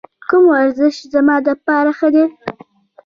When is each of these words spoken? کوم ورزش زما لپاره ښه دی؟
کوم 0.27 0.43
ورزش 0.53 0.95
زما 1.13 1.35
لپاره 1.47 1.91
ښه 1.97 2.07
دی؟ 2.13 2.25